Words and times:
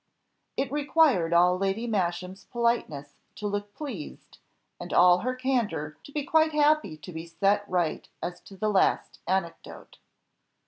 It 0.57 0.71
required 0.71 1.31
all 1.31 1.59
Lady 1.59 1.85
Masham's 1.85 2.45
politeness 2.45 3.17
to 3.35 3.45
look 3.45 3.71
pleased, 3.75 4.39
and 4.79 4.91
all 4.91 5.19
her 5.19 5.35
candour 5.35 5.95
to 6.03 6.11
be 6.11 6.23
quite 6.23 6.53
happy 6.53 6.97
to 6.97 7.11
be 7.13 7.27
set 7.27 7.69
right 7.69 8.09
as 8.19 8.39
to 8.45 8.57
that 8.57 8.67
last 8.67 9.19
anecdote. 9.27 9.99